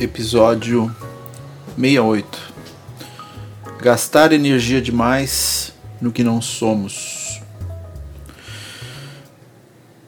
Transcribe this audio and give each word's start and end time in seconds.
Episódio 0.00 0.94
68 1.74 2.54
Gastar 3.82 4.32
energia 4.32 4.80
demais 4.80 5.72
no 6.00 6.12
que 6.12 6.22
não 6.22 6.40
somos. 6.40 7.40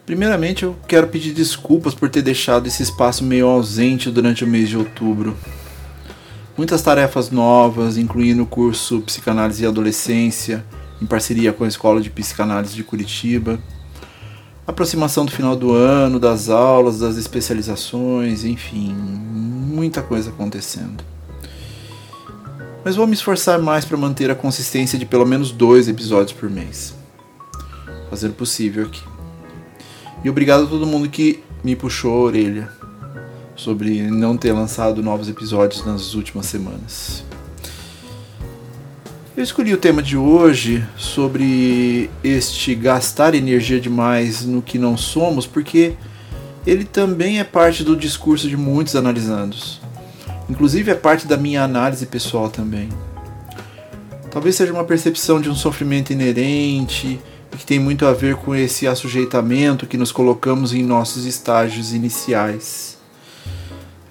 Primeiramente, 0.07 0.63
eu 0.63 0.77
quero 0.87 1.09
pedir 1.09 1.33
desculpas 1.33 1.93
por 1.93 2.09
ter 2.09 2.23
deixado 2.23 2.69
esse 2.69 2.85
espaço 2.85 3.25
meio 3.25 3.49
ausente 3.49 4.11
durante 4.11 4.45
o 4.45 4.47
mês 4.47 4.69
de 4.69 4.77
outubro. 4.77 5.37
Muitas 6.57 6.83
tarefas 6.83 7.33
novas, 7.33 7.97
incluindo 7.97 8.45
o 8.45 8.47
curso 8.47 9.01
Psicanálise 9.01 9.65
e 9.65 9.66
Adolescência, 9.66 10.65
em 11.02 11.07
parceria 11.07 11.52
com 11.52 11.65
a 11.65 11.68
Escola 11.68 12.01
de 12.01 12.11
Psicanálise 12.11 12.77
de 12.77 12.85
Curitiba, 12.85 13.59
aproximação 14.66 15.24
do 15.24 15.33
final 15.33 15.57
do 15.57 15.73
ano, 15.73 16.21
das 16.21 16.49
aulas, 16.49 17.01
das 17.01 17.16
especializações, 17.16 18.45
enfim, 18.45 18.95
muita 19.81 20.03
coisa 20.03 20.29
acontecendo. 20.29 21.03
Mas 22.85 22.97
vou 22.97 23.07
me 23.07 23.15
esforçar 23.15 23.59
mais 23.59 23.83
para 23.83 23.97
manter 23.97 24.31
a 24.31 24.35
consistência 24.35 24.99
de 24.99 25.07
pelo 25.07 25.25
menos 25.25 25.53
dois 25.53 25.89
episódios 25.89 26.33
por 26.33 26.51
mês. 26.51 26.95
Fazer 28.11 28.29
o 28.29 28.33
possível 28.33 28.85
aqui. 28.85 29.03
E 30.23 30.29
obrigado 30.29 30.65
a 30.65 30.67
todo 30.67 30.87
mundo 30.87 31.09
que 31.09 31.43
me 31.65 31.75
puxou 31.75 32.13
a 32.13 32.21
orelha 32.21 32.71
sobre 33.57 34.03
não 34.03 34.37
ter 34.37 34.53
lançado 34.53 35.03
novos 35.03 35.31
episódios 35.31 35.85
nas 35.87 36.13
últimas 36.13 36.45
semanas. 36.45 37.25
Eu 39.35 39.43
escolhi 39.43 39.73
o 39.73 39.79
tema 39.79 40.03
de 40.03 40.15
hoje 40.15 40.87
sobre 40.95 42.11
este 42.23 42.75
gastar 42.75 43.35
energia 43.35 43.81
demais 43.81 44.45
no 44.45 44.61
que 44.61 44.79
não 44.79 44.99
somos, 44.99 45.47
porque 45.47 45.95
ele 46.66 46.85
também 46.85 47.41
é 47.41 47.45
parte 47.45 47.83
do 47.83 47.97
discurso 47.97 48.49
de 48.49 48.57
muitos 48.57 48.95
analisandos. 48.95 49.80
Inclusive 50.49 50.91
é 50.91 50.95
parte 50.95 51.27
da 51.27 51.37
minha 51.37 51.63
análise 51.63 52.07
pessoal 52.07 52.51
também. 52.51 52.89
Talvez 54.30 54.57
seja 54.57 54.73
uma 54.73 54.85
percepção 54.85 55.41
de 55.41 55.49
um 55.49 55.55
sofrimento 55.55 56.13
inerente 56.13 57.21
e 57.52 57.57
que 57.57 57.67
tem 57.67 57.79
muito 57.79 58.07
a 58.07 58.13
ver 58.13 58.37
com 58.37 58.55
esse 58.55 58.87
assujeitamento 58.87 59.87
que 59.87 59.97
nos 59.97 60.13
colocamos 60.13 60.73
em 60.73 60.83
nossos 60.83 61.25
estágios 61.25 61.93
iniciais. 61.93 62.99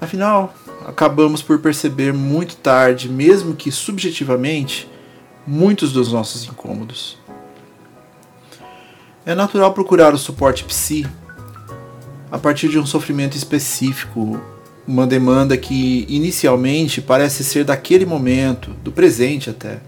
Afinal, 0.02 0.54
acabamos 0.86 1.42
por 1.42 1.60
perceber 1.60 2.14
muito 2.14 2.56
tarde, 2.56 3.08
mesmo 3.08 3.56
que 3.56 3.72
subjetivamente, 3.72 4.90
muitos 5.46 5.92
dos 5.92 6.12
nossos 6.12 6.46
incômodos. 6.46 7.18
É 9.26 9.36
natural 9.36 9.74
procurar 9.74 10.14
o 10.14 10.18
suporte 10.18 10.64
psi 10.64 11.06
a 12.32 12.38
partir 12.38 12.70
de 12.70 12.78
um 12.78 12.86
sofrimento 12.86 13.36
específico, 13.36 14.40
uma 14.88 15.06
demanda 15.06 15.58
que 15.58 16.06
inicialmente 16.10 17.02
parece 17.02 17.44
ser 17.44 17.64
daquele 17.64 18.06
momento, 18.06 18.72
do 18.84 18.92
presente 18.92 19.50
até. 19.50 19.80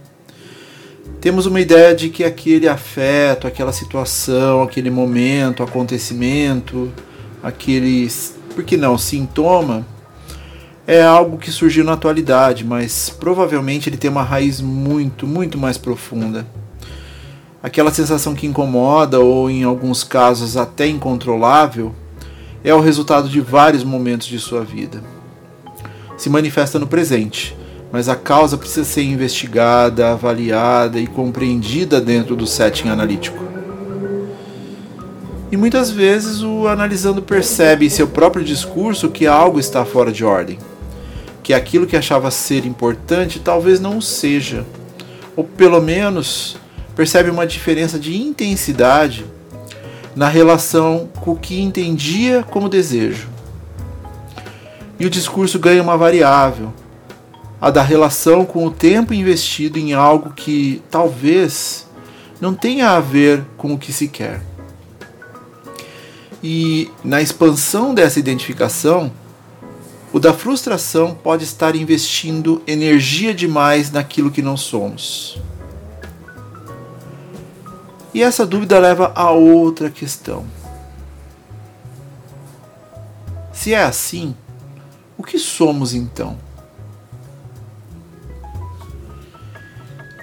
Temos 1.19 1.45
uma 1.45 1.61
ideia 1.61 1.93
de 1.93 2.09
que 2.09 2.23
aquele 2.23 2.67
afeto, 2.67 3.45
aquela 3.45 3.71
situação, 3.71 4.63
aquele 4.63 4.89
momento, 4.89 5.61
acontecimento, 5.61 6.91
aquele, 7.43 8.07
por 8.55 8.63
que 8.63 8.75
não, 8.75 8.97
sintoma, 8.97 9.85
é 10.87 11.01
algo 11.01 11.37
que 11.37 11.51
surgiu 11.51 11.83
na 11.83 11.93
atualidade, 11.93 12.65
mas 12.65 13.09
provavelmente 13.09 13.87
ele 13.87 13.97
tem 13.97 14.09
uma 14.09 14.23
raiz 14.23 14.61
muito, 14.61 15.27
muito 15.27 15.57
mais 15.57 15.77
profunda. 15.77 16.45
Aquela 17.61 17.93
sensação 17.93 18.33
que 18.33 18.47
incomoda 18.47 19.19
ou, 19.19 19.47
em 19.47 19.63
alguns 19.63 20.03
casos, 20.03 20.57
até 20.57 20.87
incontrolável, 20.87 21.93
é 22.63 22.73
o 22.73 22.79
resultado 22.79 23.27
de 23.27 23.41
vários 23.41 23.83
momentos 23.83 24.27
de 24.27 24.39
sua 24.39 24.63
vida. 24.63 25.03
Se 26.17 26.29
manifesta 26.29 26.77
no 26.77 26.87
presente, 26.87 27.57
mas 27.91 28.07
a 28.07 28.15
causa 28.15 28.57
precisa 28.57 28.83
ser 28.83 29.03
investigada, 29.03 30.11
avaliada 30.11 30.99
e 30.99 31.07
compreendida 31.07 31.99
dentro 31.99 32.35
do 32.35 32.45
setting 32.45 32.89
analítico. 32.89 33.43
E 35.51 35.57
muitas 35.57 35.91
vezes 35.91 36.41
o 36.41 36.67
analisando 36.67 37.21
percebe 37.21 37.85
em 37.85 37.89
seu 37.89 38.07
próprio 38.07 38.43
discurso 38.45 39.09
que 39.09 39.27
algo 39.27 39.59
está 39.59 39.83
fora 39.83 40.11
de 40.11 40.23
ordem 40.23 40.57
que 41.43 41.53
aquilo 41.53 41.87
que 41.87 41.97
achava 41.97 42.29
ser 42.31 42.65
importante 42.65 43.39
talvez 43.39 43.79
não 43.79 43.99
seja, 43.99 44.65
ou 45.35 45.43
pelo 45.43 45.81
menos 45.81 46.57
percebe 46.95 47.29
uma 47.29 47.47
diferença 47.47 47.97
de 47.97 48.15
intensidade 48.15 49.25
na 50.15 50.27
relação 50.27 51.09
com 51.21 51.31
o 51.31 51.35
que 51.35 51.61
entendia 51.61 52.43
como 52.43 52.69
desejo. 52.69 53.29
E 54.99 55.05
o 55.05 55.09
discurso 55.09 55.57
ganha 55.57 55.81
uma 55.81 55.97
variável, 55.97 56.73
a 57.59 57.69
da 57.69 57.81
relação 57.81 58.45
com 58.45 58.65
o 58.65 58.71
tempo 58.71 59.13
investido 59.13 59.77
em 59.77 59.93
algo 59.93 60.33
que 60.33 60.81
talvez 60.89 61.87
não 62.39 62.53
tenha 62.53 62.89
a 62.89 62.99
ver 62.99 63.43
com 63.57 63.73
o 63.73 63.77
que 63.77 63.93
se 63.93 64.07
quer. 64.07 64.41
E 66.43 66.89
na 67.03 67.21
expansão 67.21 67.93
dessa 67.93 68.19
identificação, 68.19 69.11
o 70.11 70.19
da 70.19 70.33
frustração 70.33 71.13
pode 71.13 71.43
estar 71.43 71.75
investindo 71.75 72.61
energia 72.65 73.33
demais 73.33 73.91
naquilo 73.91 74.31
que 74.31 74.41
não 74.41 74.57
somos. 74.57 75.39
E 78.13 78.21
essa 78.21 78.45
dúvida 78.45 78.77
leva 78.77 79.11
a 79.15 79.31
outra 79.31 79.89
questão. 79.89 80.45
Se 83.53 83.73
é 83.73 83.83
assim, 83.83 84.35
o 85.17 85.23
que 85.23 85.37
somos 85.37 85.93
então? 85.93 86.37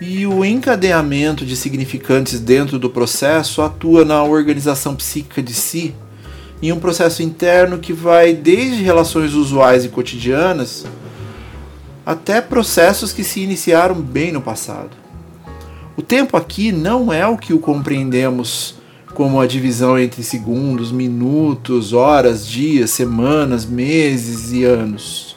E 0.01 0.27
o 0.27 0.45
encadeamento 0.45 1.45
de 1.45 1.57
significantes 1.57 2.39
dentro 2.39 2.79
do 2.79 2.91
processo 2.91 3.63
atua 3.63 4.05
na 4.05 4.23
organização 4.23 4.95
psíquica 4.95 5.43
de 5.43 5.55
si 5.55 5.95
em 6.61 6.73
um 6.73 6.81
processo 6.81 7.23
interno 7.23 7.79
que 7.79 7.93
vai 7.93 8.33
desde 8.33 8.83
relações 8.83 9.35
usuais 9.35 9.85
e 9.85 9.89
cotidianas 9.89 10.85
até 12.05 12.41
processos 12.41 13.13
que 13.13 13.23
se 13.23 13.41
iniciaram 13.41 13.95
bem 13.95 14.33
no 14.33 14.41
passado. 14.41 14.91
O 15.99 16.03
tempo 16.03 16.37
aqui 16.37 16.71
não 16.71 17.13
é 17.13 17.27
o 17.27 17.37
que 17.37 17.53
o 17.53 17.59
compreendemos 17.59 18.77
como 19.15 19.41
a 19.41 19.49
divisão 19.49 19.99
entre 19.99 20.23
segundos, 20.23 20.93
minutos, 20.93 21.93
horas, 21.93 22.47
dias, 22.47 22.93
semanas, 22.93 23.67
meses 23.67 24.53
e 24.53 24.63
anos. 24.63 25.37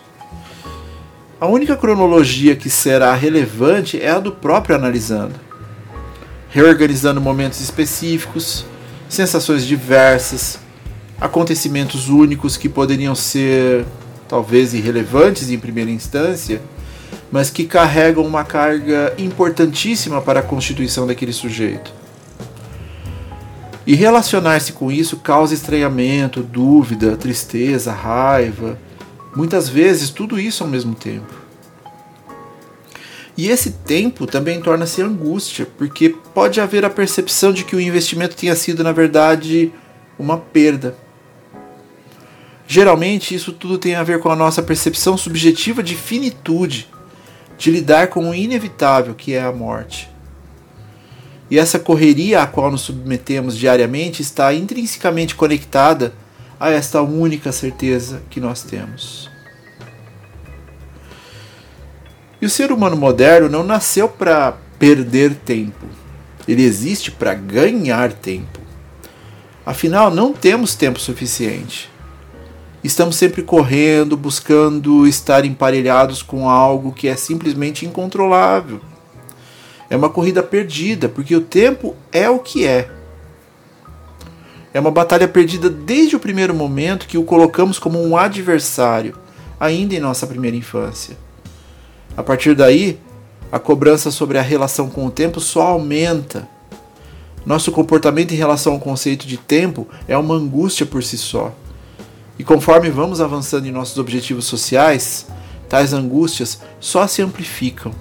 A 1.40 1.48
única 1.48 1.76
cronologia 1.76 2.56
que 2.56 2.70
será 2.70 3.12
relevante 3.16 4.00
é 4.00 4.12
a 4.12 4.20
do 4.20 4.32
próprio 4.32 4.76
analisando, 4.76 5.34
reorganizando 6.52 7.20
momentos 7.20 7.60
específicos, 7.60 8.64
sensações 9.10 9.66
diversas, 9.66 10.60
acontecimentos 11.20 12.08
únicos 12.08 12.56
que 12.56 12.70
poderiam 12.70 13.16
ser 13.16 13.84
talvez 14.30 14.76
irrelevantes 14.76 15.50
em 15.50 15.58
primeira 15.58 15.90
instância, 15.90 16.62
mas 17.32 17.50
que 17.50 17.64
carregam 17.64 18.26
uma 18.26 18.44
carga 18.44 19.14
importantíssima 19.18 20.22
para 20.22 20.42
a 20.42 20.44
constituição 20.44 21.08
daquele 21.08 21.32
sujeito. 21.32 21.94
E 23.88 23.96
relacionar-se 23.96 24.74
com 24.74 24.92
isso 24.92 25.18
causa 25.18 25.54
estranhamento, 25.54 26.44
dúvida, 26.44 27.18
tristeza, 27.18 27.92
raiva, 27.92 28.78
muitas 29.36 29.70
vezes 29.70 30.10
tudo 30.10 30.40
isso 30.40 30.64
ao 30.64 30.70
mesmo 30.70 30.94
tempo. 30.94 31.42
E 33.38 33.50
esse 33.50 33.72
tempo 33.72 34.28
também 34.28 34.62
torna-se 34.62 35.02
angústia, 35.02 35.68
porque 35.78 36.10
pode 36.34 36.60
haver 36.60 36.86
a 36.86 36.90
percepção 36.90 37.52
de 37.52 37.64
que 37.64 37.76
o 37.76 37.82
investimento 37.82 38.36
tenha 38.36 38.56
sido, 38.56 38.84
na 38.84 38.92
verdade, 38.92 39.72
uma 40.20 40.38
perda. 40.38 40.96
Geralmente, 42.68 43.34
isso 43.34 43.52
tudo 43.52 43.78
tem 43.78 43.96
a 43.96 44.04
ver 44.04 44.20
com 44.20 44.30
a 44.30 44.36
nossa 44.36 44.62
percepção 44.62 45.18
subjetiva 45.18 45.82
de 45.82 45.96
finitude, 45.96 46.88
de 47.62 47.70
lidar 47.70 48.08
com 48.08 48.28
o 48.28 48.34
inevitável 48.34 49.14
que 49.14 49.36
é 49.36 49.42
a 49.44 49.52
morte. 49.52 50.10
E 51.48 51.60
essa 51.60 51.78
correria 51.78 52.42
à 52.42 52.48
qual 52.48 52.72
nos 52.72 52.82
submetemos 52.82 53.56
diariamente 53.56 54.24
está 54.24 54.52
intrinsecamente 54.52 55.36
conectada 55.36 56.12
a 56.60 56.72
esta 56.72 57.04
única 57.04 57.52
certeza 57.52 58.24
que 58.32 58.40
nós 58.40 58.64
temos. 58.64 59.30
E 62.42 62.48
o 62.48 62.50
ser 62.50 62.72
humano 62.72 62.98
moderno 62.98 63.48
não 63.48 63.64
nasceu 63.64 64.10
para 64.10 64.58
perder 64.80 65.36
tempo. 65.36 65.86
Ele 66.48 66.64
existe 66.64 67.12
para 67.12 67.36
ganhar 67.36 68.12
tempo. 68.12 68.60
Afinal, 69.64 70.10
não 70.10 70.34
temos 70.34 70.74
tempo 70.74 71.00
suficiente. 71.00 71.91
Estamos 72.84 73.16
sempre 73.16 73.44
correndo, 73.44 74.18
buscando 74.18 75.06
estar 75.06 75.46
emparelhados 75.46 76.24
com 76.24 76.50
algo 76.50 76.92
que 76.92 77.08
é 77.08 77.16
simplesmente 77.16 77.86
incontrolável. 77.86 78.82
É 79.88 79.96
uma 79.96 80.10
corrida 80.10 80.42
perdida, 80.42 81.08
porque 81.08 81.36
o 81.36 81.42
tempo 81.42 81.96
é 82.12 82.28
o 82.28 82.40
que 82.40 82.66
é. 82.66 82.90
É 84.74 84.80
uma 84.80 84.90
batalha 84.90 85.28
perdida 85.28 85.70
desde 85.70 86.16
o 86.16 86.20
primeiro 86.20 86.56
momento 86.56 87.06
que 87.06 87.20
o 87.20 87.24
colocamos 87.24 87.78
como 87.78 88.02
um 88.02 88.18
adversário, 88.18 89.16
ainda 89.60 89.94
em 89.94 90.00
nossa 90.00 90.26
primeira 90.26 90.58
infância. 90.58 91.16
A 92.18 92.24
partir 92.24 92.56
daí, 92.56 92.98
a 93.52 93.60
cobrança 93.60 94.10
sobre 94.10 94.40
a 94.40 94.42
relação 94.42 94.90
com 94.90 95.06
o 95.06 95.12
tempo 95.12 95.40
só 95.40 95.62
aumenta. 95.64 96.48
Nosso 97.46 97.72
comportamento 97.72 98.32
em 98.32 98.38
relação 98.38 98.74
ao 98.74 98.80
conceito 98.80 99.28
de 99.28 99.38
tempo 99.38 99.88
é 100.08 100.18
uma 100.18 100.34
angústia 100.34 100.86
por 100.86 101.04
si 101.04 101.18
só. 101.18 101.54
E 102.42 102.44
conforme 102.44 102.90
vamos 102.90 103.22
avançando 103.22 103.68
em 103.68 103.72
nossos 103.72 104.00
objetivos 104.00 104.46
sociais, 104.46 105.28
tais 105.70 105.94
angústias 105.94 106.60
só 106.80 107.06
se 107.06 107.22
amplificam. 107.22 107.94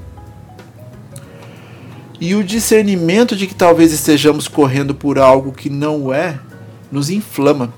E 2.19 2.35
o 2.35 2.43
discernimento 2.43 3.37
de 3.37 3.47
que 3.47 3.55
talvez 3.55 3.93
estejamos 3.93 4.49
correndo 4.49 4.95
por 4.95 5.19
algo 5.19 5.53
que 5.53 5.69
não 5.69 6.11
é, 6.11 6.41
nos 6.91 7.11
inflama. 7.11 7.71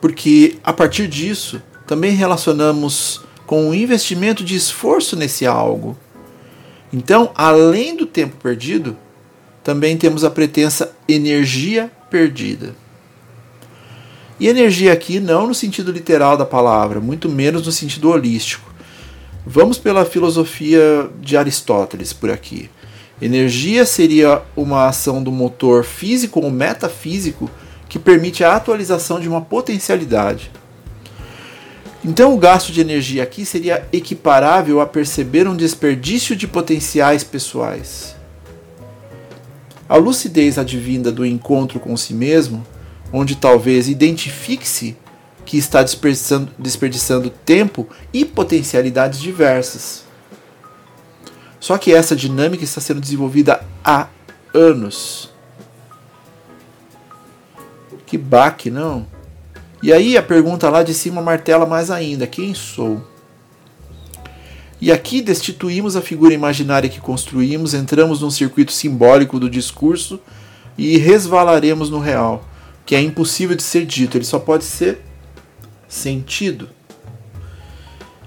Porque 0.00 0.56
a 0.64 0.72
partir 0.72 1.06
disso, 1.08 1.60
também 1.86 2.12
relacionamos 2.12 3.20
com 3.46 3.68
o 3.68 3.74
investimento 3.74 4.42
de 4.42 4.56
esforço 4.56 5.14
nesse 5.14 5.46
algo. 5.46 5.94
Então, 6.90 7.32
além 7.34 7.94
do 7.94 8.06
tempo 8.06 8.34
perdido, 8.38 8.96
também 9.62 9.98
temos 9.98 10.24
a 10.24 10.30
pretensa 10.30 10.90
energia 11.06 11.92
perdida. 12.08 12.74
E 14.40 14.48
energia 14.48 14.90
aqui 14.90 15.20
não 15.20 15.46
no 15.46 15.54
sentido 15.54 15.92
literal 15.92 16.34
da 16.34 16.46
palavra, 16.46 16.98
muito 16.98 17.28
menos 17.28 17.66
no 17.66 17.70
sentido 17.70 18.08
holístico. 18.08 18.72
Vamos 19.44 19.76
pela 19.76 20.06
filosofia 20.06 21.10
de 21.20 21.36
Aristóteles 21.36 22.14
por 22.14 22.30
aqui. 22.30 22.70
Energia 23.20 23.84
seria 23.84 24.40
uma 24.56 24.88
ação 24.88 25.22
do 25.22 25.30
motor 25.30 25.84
físico 25.84 26.40
ou 26.40 26.50
metafísico 26.50 27.50
que 27.86 27.98
permite 27.98 28.42
a 28.42 28.56
atualização 28.56 29.20
de 29.20 29.28
uma 29.28 29.42
potencialidade. 29.42 30.50
Então, 32.02 32.32
o 32.32 32.38
gasto 32.38 32.72
de 32.72 32.80
energia 32.80 33.22
aqui 33.22 33.44
seria 33.44 33.86
equiparável 33.92 34.80
a 34.80 34.86
perceber 34.86 35.46
um 35.46 35.54
desperdício 35.54 36.34
de 36.34 36.48
potenciais 36.48 37.22
pessoais. 37.22 38.16
A 39.86 39.96
lucidez 39.96 40.56
advinda 40.56 41.12
do 41.12 41.26
encontro 41.26 41.78
com 41.78 41.94
si 41.94 42.14
mesmo 42.14 42.64
onde 43.12 43.36
talvez 43.36 43.88
identifique-se 43.88 44.96
que 45.44 45.56
está 45.56 45.82
desperdiçando, 45.82 46.50
desperdiçando 46.58 47.30
tempo 47.30 47.88
e 48.12 48.24
potencialidades 48.24 49.20
diversas. 49.20 50.04
Só 51.58 51.76
que 51.76 51.92
essa 51.92 52.14
dinâmica 52.14 52.64
está 52.64 52.80
sendo 52.80 53.00
desenvolvida 53.00 53.62
há 53.84 54.08
anos. 54.54 55.30
Que 58.06 58.16
baque, 58.16 58.70
não? 58.70 59.06
E 59.82 59.92
aí 59.92 60.16
a 60.16 60.22
pergunta 60.22 60.68
lá 60.68 60.82
de 60.82 60.94
cima 60.94 61.20
martela 61.20 61.66
mais 61.66 61.90
ainda: 61.90 62.26
quem 62.26 62.54
sou? 62.54 63.04
E 64.80 64.90
aqui 64.90 65.20
destituímos 65.20 65.94
a 65.94 66.00
figura 66.00 66.32
imaginária 66.32 66.88
que 66.88 67.00
construímos, 67.00 67.74
entramos 67.74 68.22
num 68.22 68.30
circuito 68.30 68.72
simbólico 68.72 69.38
do 69.38 69.50
discurso 69.50 70.18
e 70.78 70.96
resvalaremos 70.96 71.90
no 71.90 71.98
real 71.98 72.49
que 72.90 72.96
é 72.96 73.00
impossível 73.00 73.54
de 73.54 73.62
ser 73.62 73.86
dito, 73.86 74.16
ele 74.16 74.24
só 74.24 74.40
pode 74.40 74.64
ser 74.64 75.00
sentido. 75.86 76.68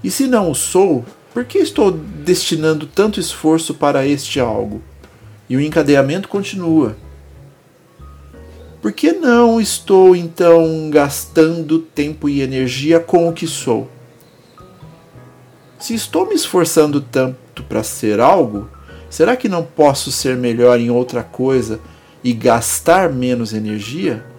E 0.02 0.10
se 0.10 0.26
não 0.26 0.50
o 0.50 0.54
sou, 0.54 1.04
por 1.34 1.44
que 1.44 1.58
estou 1.58 1.90
destinando 1.90 2.86
tanto 2.86 3.20
esforço 3.20 3.74
para 3.74 4.06
este 4.06 4.40
algo? 4.40 4.80
E 5.50 5.54
o 5.58 5.60
encadeamento 5.60 6.30
continua. 6.30 6.96
Por 8.80 8.90
que 8.90 9.12
não 9.12 9.60
estou 9.60 10.16
então 10.16 10.88
gastando 10.88 11.78
tempo 11.78 12.26
e 12.26 12.40
energia 12.40 12.98
com 12.98 13.28
o 13.28 13.34
que 13.34 13.46
sou? 13.46 13.90
Se 15.78 15.94
estou 15.94 16.26
me 16.26 16.34
esforçando 16.34 17.02
tanto 17.02 17.62
para 17.64 17.82
ser 17.82 18.18
algo, 18.18 18.70
será 19.10 19.36
que 19.36 19.46
não 19.46 19.62
posso 19.62 20.10
ser 20.10 20.38
melhor 20.38 20.80
em 20.80 20.88
outra 20.88 21.22
coisa 21.22 21.80
e 22.24 22.32
gastar 22.32 23.12
menos 23.12 23.52
energia? 23.52 24.32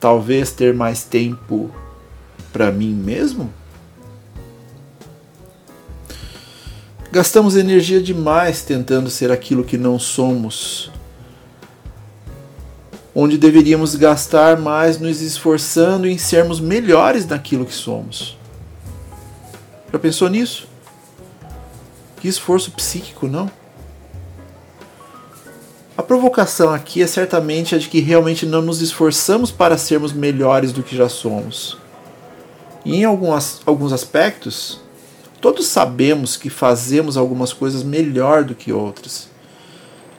Talvez 0.00 0.50
ter 0.52 0.74
mais 0.74 1.02
tempo 1.02 1.70
para 2.52 2.70
mim 2.70 2.92
mesmo? 2.92 3.52
Gastamos 7.10 7.56
energia 7.56 8.02
demais 8.02 8.62
tentando 8.62 9.08
ser 9.08 9.32
aquilo 9.32 9.64
que 9.64 9.78
não 9.78 9.98
somos, 9.98 10.90
onde 13.14 13.38
deveríamos 13.38 13.94
gastar 13.94 14.58
mais 14.58 14.98
nos 14.98 15.22
esforçando 15.22 16.06
em 16.06 16.18
sermos 16.18 16.60
melhores 16.60 17.26
naquilo 17.26 17.64
que 17.64 17.74
somos. 17.74 18.36
Já 19.90 19.98
pensou 19.98 20.28
nisso? 20.28 20.68
Que 22.20 22.28
esforço 22.28 22.72
psíquico, 22.72 23.26
não? 23.26 23.50
A 25.98 26.02
provocação 26.04 26.72
aqui 26.72 27.02
é 27.02 27.08
certamente 27.08 27.74
a 27.74 27.78
de 27.78 27.88
que 27.88 27.98
realmente 27.98 28.46
não 28.46 28.62
nos 28.62 28.80
esforçamos 28.80 29.50
para 29.50 29.76
sermos 29.76 30.12
melhores 30.12 30.70
do 30.70 30.80
que 30.80 30.96
já 30.96 31.08
somos. 31.08 31.76
E 32.84 32.94
em 32.94 33.04
algumas, 33.04 33.60
alguns 33.66 33.92
aspectos, 33.92 34.80
todos 35.40 35.66
sabemos 35.66 36.36
que 36.36 36.48
fazemos 36.48 37.16
algumas 37.16 37.52
coisas 37.52 37.82
melhor 37.82 38.44
do 38.44 38.54
que 38.54 38.72
outras. 38.72 39.28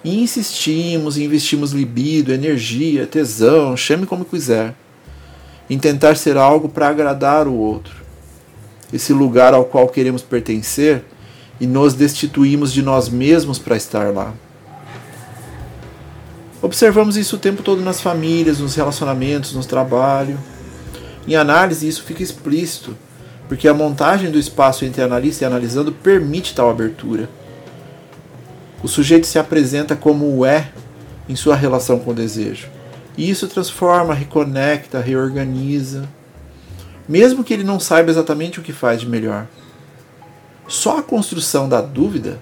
E 0.04 0.22
insistimos, 0.22 1.18
investimos 1.18 1.72
libido, 1.72 2.34
energia, 2.34 3.08
tesão, 3.08 3.78
chame 3.78 4.06
como 4.06 4.26
quiser, 4.26 4.76
em 5.70 5.80
tentar 5.80 6.18
ser 6.18 6.36
algo 6.36 6.68
para 6.68 6.90
agradar 6.90 7.48
o 7.48 7.54
outro. 7.54 7.96
Esse 8.92 9.14
lugar 9.14 9.54
ao 9.54 9.64
qual 9.64 9.88
queremos 9.88 10.22
pertencer 10.22 11.06
e 11.58 11.66
nos 11.66 11.94
destituímos 11.94 12.74
de 12.74 12.82
nós 12.82 13.08
mesmos 13.08 13.58
para 13.58 13.78
estar 13.78 14.14
lá. 14.14 14.34
Observamos 16.62 17.16
isso 17.16 17.38
o 17.38 17.40
tempo 17.40 17.64
todo 17.64 17.82
nas 17.82 18.02
famílias, 18.02 18.60
nos 18.60 18.76
relacionamentos, 18.76 19.54
no 19.54 19.64
trabalho. 19.64 20.38
Em 21.28 21.36
análise, 21.36 21.88
isso 21.88 22.04
fica 22.04 22.22
explícito, 22.22 22.98
porque 23.48 23.68
a 23.68 23.74
montagem 23.74 24.30
do 24.30 24.38
espaço 24.38 24.84
entre 24.84 25.02
analista 25.02 25.44
e 25.44 25.48
analisando 25.48 25.92
permite 25.92 26.54
tal 26.54 26.70
abertura. 26.70 27.30
O 28.84 28.88
sujeito 28.88 29.28
se 29.28 29.40
apresenta 29.40 29.96
como 29.96 30.46
é 30.46 30.70
em 31.28 31.36
sua 31.36 31.56
relação 31.56 32.00
com 32.00 32.12
o 32.12 32.16
desejo. 32.16 32.68
E 33.18 33.30
isso 33.30 33.48
transforma, 33.48 34.14
reconecta, 34.14 35.00
reorganiza, 35.00 36.08
mesmo 37.08 37.44
que 37.44 37.54
ele 37.54 37.64
não 37.64 37.80
saiba 37.80 38.10
exatamente 38.10 38.60
o 38.60 38.64
que 38.64 38.72
faz 38.72 39.02
de 39.02 39.08
melhor. 39.08 39.48
Só 40.68 41.00
a 41.00 41.04
construção 41.04 41.68
da 41.68 41.82
dúvida 41.82 42.40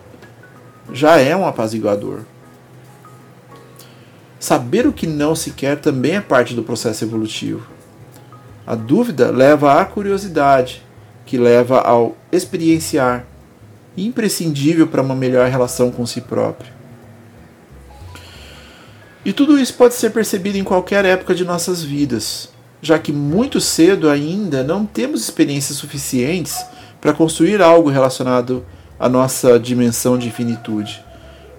já 0.92 1.18
é 1.18 1.36
um 1.36 1.48
apaziguador. 1.48 2.22
Saber 4.40 4.86
o 4.86 4.94
que 4.94 5.08
não 5.08 5.36
se 5.36 5.52
quer 5.52 5.78
também 5.78 6.16
é 6.16 6.22
parte 6.22 6.54
do 6.54 6.64
processo 6.64 7.04
evolutivo. 7.04 7.68
A 8.66 8.76
dúvida 8.76 9.32
leva 9.32 9.82
à 9.82 9.86
curiosidade, 9.86 10.84
que 11.26 11.38
leva 11.38 11.80
ao 11.80 12.16
experienciar, 12.32 13.26
imprescindível 13.98 14.86
para 14.86 15.02
uma 15.02 15.16
melhor 15.16 15.50
relação 15.50 15.90
com 15.90 16.06
si 16.06 16.22
próprio. 16.22 16.72
E 19.26 19.34
tudo 19.34 19.60
isso 19.60 19.74
pode 19.74 19.96
ser 19.96 20.12
percebido 20.12 20.58
em 20.58 20.64
qualquer 20.64 21.04
época 21.04 21.34
de 21.34 21.44
nossas 21.44 21.84
vidas, 21.84 22.50
já 22.82 23.00
que 23.00 23.12
muito 23.12 23.60
cedo 23.60 24.10
ainda 24.10 24.64
não 24.64 24.86
temos 24.86 25.22
experiências 25.22 25.78
suficientes 25.78 26.64
para 27.02 27.14
construir 27.14 27.62
algo 27.62 27.90
relacionado 27.90 28.66
à 29.00 29.10
nossa 29.10 29.60
dimensão 29.60 30.18
de 30.18 30.28
infinitude. 30.28 31.04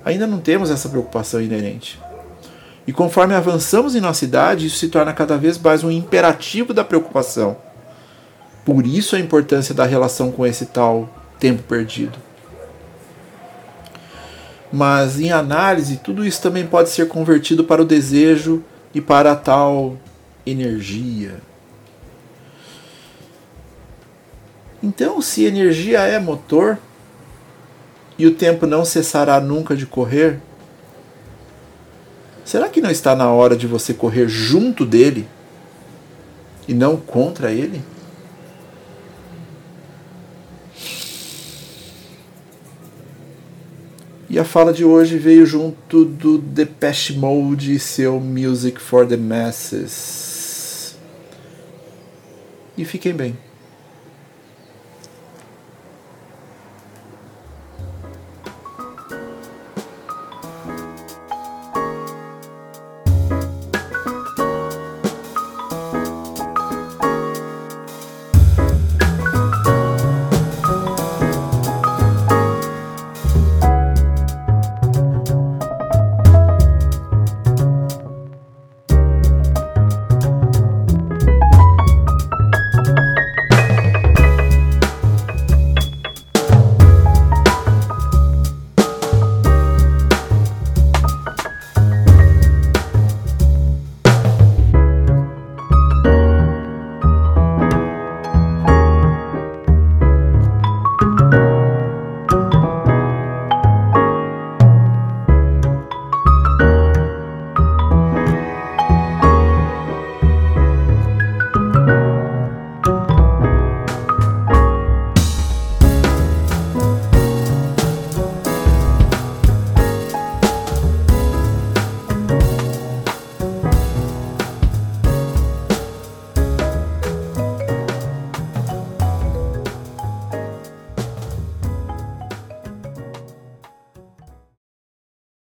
Ainda 0.04 0.26
não 0.26 0.38
temos 0.38 0.70
essa 0.70 0.88
preocupação 0.88 1.42
inerente. 1.42 1.99
E 2.88 2.92
conforme 2.92 3.35
avançamos 3.35 3.95
em 3.95 4.00
nossa 4.00 4.25
idade, 4.25 4.66
isso 4.66 4.78
se 4.78 4.88
torna 4.88 5.12
cada 5.12 5.37
vez 5.37 5.59
mais 5.59 5.85
um 5.85 5.90
imperativo 5.90 6.73
da 6.73 6.83
preocupação. 6.83 7.59
Por 8.64 8.87
isso 8.87 9.14
a 9.14 9.21
importância 9.21 9.75
da 9.75 9.85
relação 9.85 10.33
com 10.33 10.47
esse 10.47 10.64
tal 10.64 11.07
tempo 11.38 11.62
perdido. 11.64 12.18
Mas 14.73 15.21
em 15.21 15.30
análise, 15.30 15.99
tudo 15.99 16.25
isso 16.25 16.40
também 16.40 16.66
pode 16.66 16.88
ser 16.88 17.09
convertido 17.09 17.62
para 17.62 17.83
o 17.83 17.85
desejo 17.85 18.64
e 18.95 19.02
para 19.02 19.33
a 19.33 19.37
tal 19.37 19.99
energia. 20.47 21.42
Então, 24.83 25.21
se 25.21 25.45
energia 25.45 26.00
é 26.00 26.18
motor, 26.18 26.78
e 28.18 28.26
o 28.26 28.35
tempo 28.35 28.66
não 28.66 28.83
cessará 28.83 29.38
nunca 29.40 29.76
de 29.76 29.85
correr? 29.85 30.40
Será 32.48 32.66
que 32.70 32.80
não 32.80 32.90
está 32.90 33.14
na 33.14 33.30
hora 33.30 33.54
de 33.54 33.66
você 33.66 33.92
correr 33.92 34.26
junto 34.26 34.86
dele 34.86 35.28
e 36.66 36.72
não 36.72 36.96
contra 36.96 37.52
ele? 37.52 37.82
E 44.30 44.38
a 44.38 44.46
fala 44.46 44.72
de 44.72 44.82
hoje 44.82 45.18
veio 45.18 45.44
junto 45.44 46.06
do 46.06 46.38
Depeche 46.38 47.12
Mode 47.12 47.74
e 47.74 47.78
seu 47.78 48.18
Music 48.18 48.80
for 48.80 49.06
the 49.06 49.18
Masses. 49.18 50.96
E 52.78 52.84
fiquem 52.86 53.12
bem. 53.12 53.36